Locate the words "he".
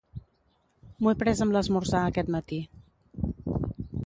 1.13-1.19